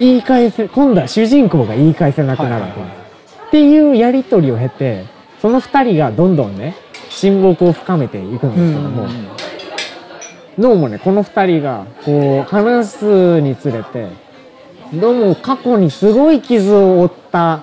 [0.00, 2.80] 言い返せ、今度は主人公が言い返せなくなるわけ。
[2.80, 5.04] っていうやりとりを経て、
[5.40, 6.74] その二人がどんどんね、
[7.10, 9.06] 親睦を深めていくんあですけども、
[10.58, 14.08] どうもね、この二人が、こう、話すにつれて、
[14.92, 17.62] どうも過去にすごい傷を負った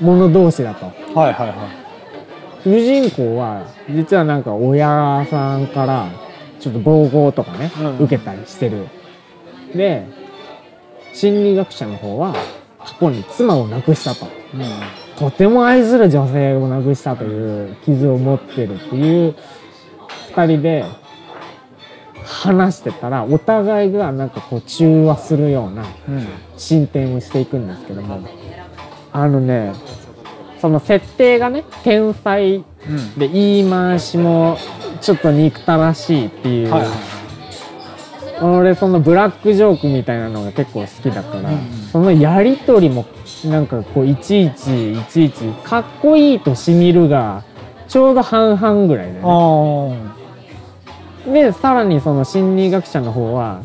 [0.00, 0.86] 者同士だと。
[1.18, 1.85] はいはいはい
[2.66, 6.10] 主人公は、実はなんか親さんから、
[6.58, 8.88] ちょっと暴行とかね、うん受けたりしてる。
[9.72, 10.04] で、
[11.12, 12.34] 心理学者の方は、
[12.80, 14.26] 過去に妻を亡くしたと。
[14.54, 14.62] うん
[15.16, 19.34] とても愛する女性を亡くしたという傷を持ってるっていう
[20.28, 20.84] 二人で
[22.22, 26.26] 話してたらお互いがなんかこう中和するようなうん
[26.58, 28.20] 進展をしていくんですけども
[29.10, 29.72] あのね
[30.66, 32.64] その設定がね天才うん。
[33.18, 34.58] で言い回しも
[35.00, 36.90] ちょっと憎たらしいっていう、はいはい。
[38.42, 41.58] 俺そのブラックジョークみたいなのが結構好きだから、うん
[41.92, 43.06] そのやりとりも
[43.44, 47.44] なんかこういちいちいちいちかっこいいとしみるが
[47.86, 49.92] ちょうど半々ぐらいで、ね、あ
[51.32, 53.62] でさらにその心理学者の方は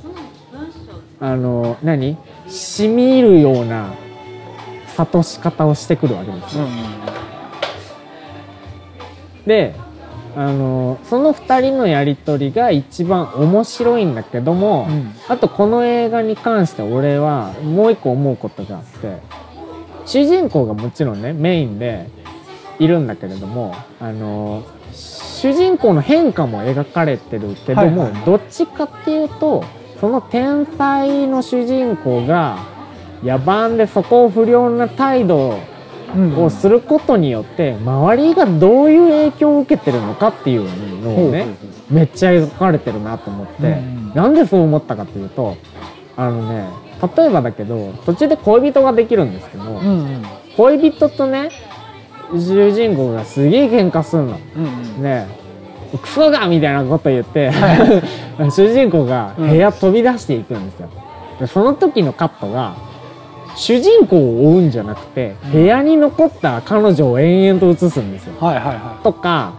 [1.20, 2.16] あの何？
[2.48, 3.92] しみるような
[5.06, 6.58] 諭し方をしてくるわけです。
[6.58, 6.72] よあうん
[9.46, 9.74] で
[10.36, 15.14] あのその2人のやり取りが一番面白いんだけども、うん。
[15.28, 19.18] あとこの映画に関して俺はもう一個思うことがあって
[20.06, 22.10] 主人公がもちろんねメインで
[22.80, 28.26] いるんだけれどもあの主人公の変化も描かれてるけども、はいはい。
[28.26, 29.66] どっちかっていうと
[30.00, 32.71] その天才の主人公が
[33.24, 35.60] 野蛮でそこを不良な態度
[36.16, 40.64] うんをすることによって周りがどういう影響を受けてるのかっていう
[41.02, 41.46] のをね、
[41.90, 44.14] めっちゃ描かれてるなと思って、うん。
[44.14, 45.56] なんでそう思ったかっていうと
[46.18, 46.70] あのね
[47.16, 49.64] 例えばだけど途中で恋人ができるんですけど、
[50.58, 51.50] 恋人とね
[52.34, 54.38] 主人公がすげえ喧嘩するの。
[55.02, 55.42] ねえ
[55.98, 57.52] クソがみたいなこと言って、
[58.50, 60.90] 主人公が部屋飛び出していくんですよ。
[61.40, 62.76] でその時のカットが
[63.62, 65.52] 主人公を追うんじゃなくて、うん。
[65.52, 68.34] 部屋に残った彼女を延々と映すんですよ。
[68.40, 69.54] はいはいはとか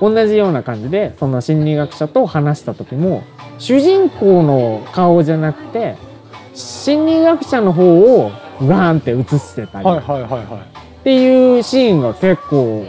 [0.00, 3.22] 同じような感じでその心理学者と話した時も
[3.58, 5.96] 主人公の顔じゃなくて
[6.54, 8.30] 心理学者の方を
[8.62, 9.84] ガーンって映してたり。
[9.84, 10.44] っいはいはいはい。
[10.46, 10.66] は
[11.04, 12.86] ていうシーンが結構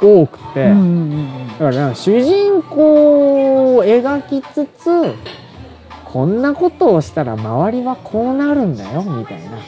[0.00, 1.48] 多くて、いうんうんうん。
[1.58, 4.88] だから主人公を描きつつ
[6.12, 9.58] こんなことをしたら周りはこうなるんだよみたいな。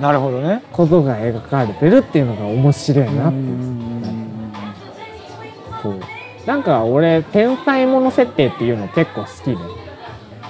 [0.00, 0.62] なるほどね。
[0.72, 3.38] ことが描かれてるっていうのが面白いなって。
[5.82, 6.00] そう。
[6.46, 9.56] なんか俺天才もの設定っていうの結構好きで。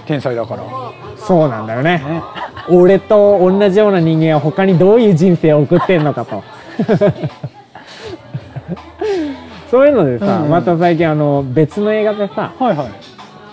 [0.06, 0.62] 天才だから。
[1.16, 1.98] そうなんだよね。
[1.98, 2.22] ね。
[2.70, 6.44] 俺と同じような人間は他にどういう人生を送ってんのかと。
[9.72, 10.50] そういうのでさ、うんうん。
[10.50, 13.11] また最近あの別の映画でさはいはい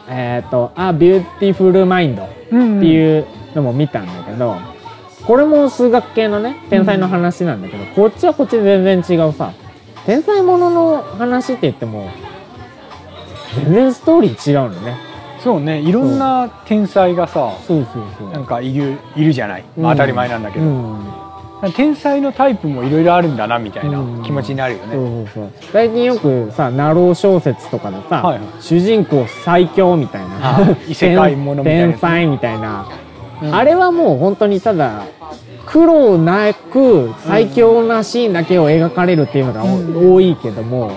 [0.10, 4.55] えっ、と「A Beautiful Mind」うんうんっていうのも見たんだけど、
[5.26, 9.53] これも数学系のね天才の話なんだけど、こっちはこっちで全然違うさ。
[10.05, 12.10] 天才ものの話って言っても
[13.55, 14.97] 全然ストーリー違うのね。
[15.43, 18.32] そうねいろんな天才がさそうそうそう。
[18.32, 21.28] なんかいるいるじゃない、まあ、うん当たり前なんだけど、うん
[21.76, 24.24] 天才のタイプもいろいろあるんだなみたいなうん。
[24.24, 25.72] 気持ちになるよそうね、そうそう。
[25.72, 30.57] 最近よくさナロー小説とかでさ、はいはい主人公最強みたいな。
[30.57, 32.88] あ異世界ものみたいな天才みたいな、
[33.41, 33.55] うん。
[33.55, 35.03] あれはもう本当にただ
[35.66, 40.14] 苦労なく最強なシーンだけを描かれるっていうのがうん。
[40.14, 40.91] 多いけども、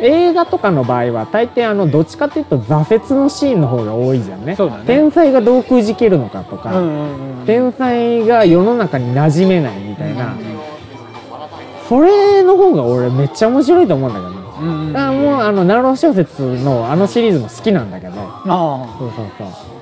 [0.00, 4.56] 映画とかの場合は大抵あのどっちかっていうと挫折のシーンの方が多いじゃんね。
[4.56, 4.58] ね。
[4.86, 10.56] 天才がどうくじけるのかとか、うんうんうん天才が世の中に馴染めないみたいな、うん
[11.88, 14.36] それの方が俺めっちゃ面白いと思うんだけどね。
[14.60, 18.14] うんうんだからもうあのナロー小説のあのシリーズも好きなんだけど。
[18.18, 19.76] あそうそうそう。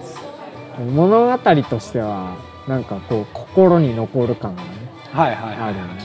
[0.83, 2.37] 物語としては
[2.67, 4.69] なんかこう心に残る感がね
[5.13, 6.03] はいはいはいあるよね、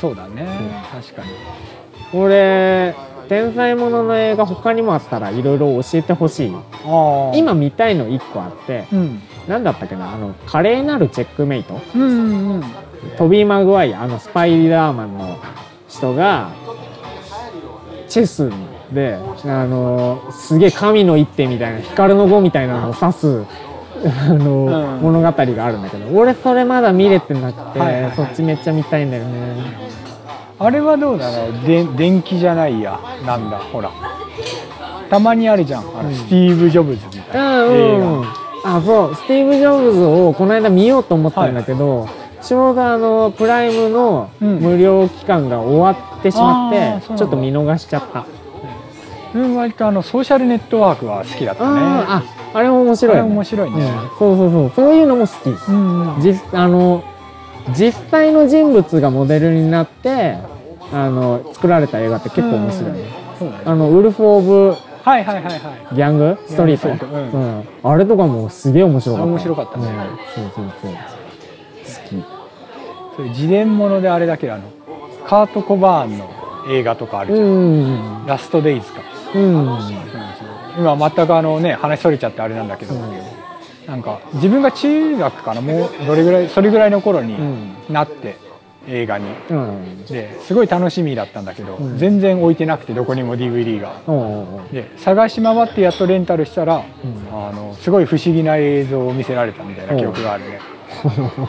[0.00, 0.46] そうだね。
[0.92, 1.28] 確かに
[2.14, 2.94] 俺
[3.28, 6.52] 天才ものの映画他にもあったらいろいろ教えてほしい
[7.34, 9.20] 今見たいの1個あってうん。
[9.46, 10.12] 何だったっけな？
[10.12, 11.80] あの華麗なるチェックメイト。
[11.94, 12.64] うんうんうん。
[13.16, 15.38] トビー・マグワイアあのスパイダーマンの
[15.88, 16.50] 人が
[18.08, 18.50] チェス
[18.92, 23.44] であのすげえ神の一手みたいな光の碁みたいなのを指す
[24.04, 25.00] あの、うん。
[25.00, 28.16] 物語があるんだけど俺それまだ見れてなくて、はいはいはい。
[28.16, 29.87] そっちめっちゃ見たいんだよね
[30.60, 31.64] あれはどうなの？
[31.66, 32.98] で電気じゃないや。
[33.24, 33.90] なんだほら。
[35.08, 35.82] たまにあるじゃん。
[35.82, 36.14] あの、うん。
[36.14, 38.24] スティーブ・ジョブズみたいなうん。
[38.64, 39.14] あそう。
[39.14, 42.08] スティーブ・ジョブズをこの間見ようと思ったんだけど、
[42.42, 44.58] ちょうどあのプライムのうん。
[44.58, 47.16] 無料期間が終わってしまって、うなんだ。
[47.16, 48.26] ちょっと見逃しちゃった、
[49.34, 49.56] うん。
[49.56, 51.80] 割とあのソーシャルネットワークは好きだったね。
[51.80, 53.76] あーああれも面白いよね、あれ面白いね。
[53.76, 54.18] うん。
[54.18, 54.72] そうそうそう。
[54.74, 55.50] そういうのも好き。
[55.50, 57.04] うんあの
[57.76, 60.38] 実際の人物がモデルになって
[60.92, 63.04] あの作られた映画って結構面白いね、
[63.64, 65.50] あのウルフ・オブ・はいはいはいは
[65.92, 65.94] い。
[65.94, 67.68] ギャングストリート、うん。
[67.82, 69.26] あれとかもすげえ面白かった。
[69.26, 69.86] 面白かったね。
[69.86, 69.94] うん。
[70.34, 70.92] そうそうそう。
[70.92, 70.98] 好
[72.08, 73.16] き。
[73.16, 74.64] それ自伝ものであれだけどあの
[75.26, 76.28] カート・コバーンの
[76.68, 78.26] 映画とかあるじゃん、うん。
[78.26, 79.00] ラストデイズか、
[79.34, 79.78] うん。
[80.78, 82.94] 今全くあのね話それちゃってあれなんだけど、
[83.86, 85.60] なんか自分が中学かな？
[85.60, 87.74] もうどれぐらいそれぐらいの頃にうん。
[87.88, 88.36] なって
[88.88, 89.26] 映画に。
[89.50, 90.04] うん。
[90.06, 91.98] ですごい楽しみだったんだけど、うん。
[91.98, 94.00] 全然置いてなくてどこにも DVD が。
[94.06, 96.82] おうおうおうで探し回ってやっとレンタルしたら、うん。
[97.32, 100.60] あのすごい不思議な映像を見せられたみたいな記憶があるね。
[101.04, 101.48] あ の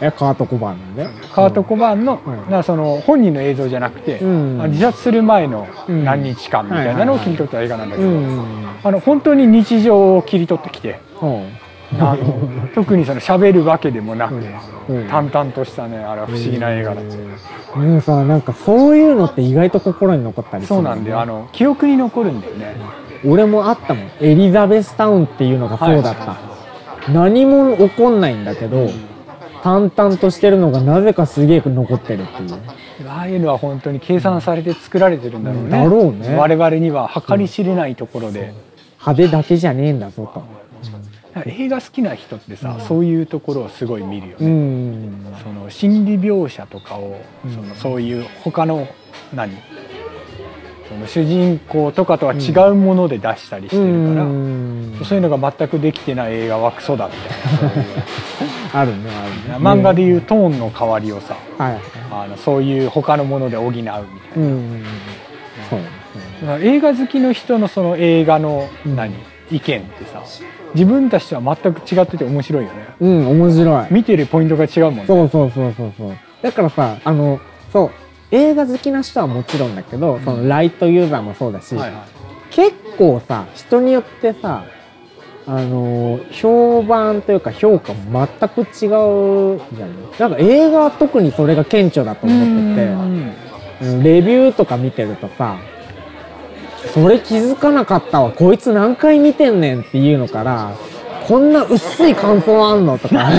[0.00, 1.06] えカート・コバーンで？
[1.32, 2.50] カート・コバーンの,、うん。
[2.52, 11.00] なその本人の映像じゃなくて、自殺する前のうん何日間みたいなのを切り取った映画なんだけど、うんあの本当に日常を切り取ってきて
[11.94, 14.34] あの特にその喋るわけでもなく、
[14.88, 15.08] うん。
[15.08, 18.00] 淡々としたねあれは不思議な映画だった、うん。
[18.00, 21.20] さなんかそういうのって意外と心に残ったりするそうなんだよ。
[21.20, 22.76] あの記憶に残るんだよね、
[23.24, 24.10] 俺もあったもん。
[24.20, 26.38] エリザベスタウンっていうのがそうだった、は
[27.12, 28.90] 何も起こんないんだけど、
[29.62, 32.60] 淡々としてるのがなぜかすげえ残ってるっていう。
[33.08, 36.34] ああいうのは本当に計算されて作られてるんだろうね,、だろうね。
[36.36, 38.54] 我々には計り知れないところで、
[38.94, 40.42] 派手だけじゃねえんだぞと
[41.44, 45.34] 映画好きな人ってさ、そういうところをすごい見るようね、ん。
[45.42, 47.54] その心理描写とかを、うん。
[47.54, 48.88] そのそういう他の
[49.34, 49.56] 何？
[50.88, 55.00] その主人公とかとは違うもので出したりしてるから、うん。
[55.04, 57.72] そういうのが全くできてない映画はクソだみたい
[58.72, 59.68] なあるねあるね。
[59.68, 61.80] 漫画でいうトーンの代わりをさはい
[62.10, 64.00] あのそういう他のもので補うみたいな、
[64.36, 64.84] うん
[65.68, 65.80] そう
[66.42, 68.94] だから映画好きの人のその映画のうん。
[68.94, 69.12] 何、
[69.50, 70.22] 意見ってさ
[70.74, 72.86] 自分たちとは全く違ってて面白いよね。
[73.00, 73.86] うん面白い。
[73.90, 75.04] 見てるポイントが違うもんね。
[75.06, 76.12] そうそうそうそうそう。
[76.42, 77.40] だからさあの
[77.72, 77.90] そう
[78.30, 82.00] 映画好きな人はもちろんだけど、そのライトユーザーもそうだし、はいはい。
[82.50, 84.64] 結構さ人によってさ
[85.46, 90.10] あの評判というか評価も全く違うじゃん。
[90.18, 92.86] なんか映画は特にそれが顕著だと思ってて
[93.82, 95.56] うんレビューとか見てるとさ
[96.92, 98.30] それ気づかなかったわ。
[98.32, 100.72] こいつ何回見てんねんっていうのから
[101.26, 103.30] こんな薄い感想あんのとか。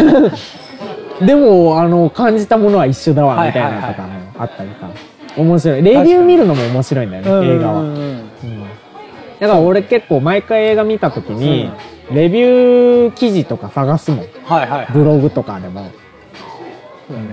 [1.25, 4.87] でもあの感じたものは一緒だわみたいなのとかもあったりさ。
[5.35, 5.81] 面白い。
[5.81, 7.81] レビュー見るのも面白いんだよね映画は。
[7.81, 8.27] うん
[9.39, 11.69] だから俺結構毎回映画見た時に、
[12.11, 14.19] レビュー記事とか探すもん。
[14.45, 14.87] はいはいはい。
[14.91, 15.91] ブログとかでも、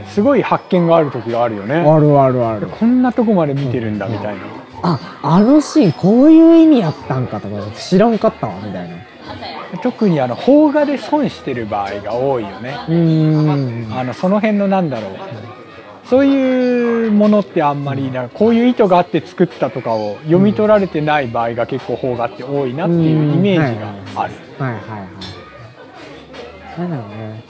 [0.08, 1.76] すごい発見がある時があるよね。
[1.76, 2.66] あるあるある。
[2.66, 4.42] こんなとこまで見てるんだみたいな、
[4.86, 8.96] ああのシーンこういう意味やったんかとか知らんかったわみたいな。
[9.82, 13.92] 特にあの邦画で損してる場合が多いよね、うーん。
[13.92, 15.12] あのその辺のなんだろう。
[16.04, 25.06] そういうものってあんまりなんかこういう意図があって作ったとかを読み取られてない場合が結構邦画って多いなっていうイメージがある、はいはいは
[26.78, 27.44] いなんだね。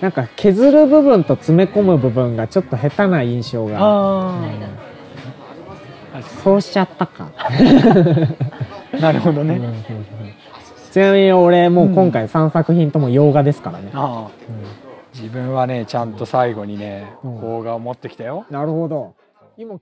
[0.00, 3.78] なんか削る部分と詰め込む部分がちょっと下手な印象が。
[3.80, 4.34] あ
[6.42, 7.50] そうしちゃったか、あ
[9.00, 9.60] なるほどね、
[10.92, 14.30] ちなみに俺もう今回3作品とも洋画ですからね、ああ。
[15.14, 17.38] 自分はねちゃんと最後にねうん。
[17.38, 18.46] 邦画を持ってきたよ。
[18.50, 19.14] なるほど。
[19.56, 19.78] 今